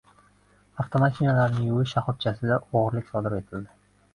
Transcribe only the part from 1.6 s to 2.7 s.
yuvish shahobchasida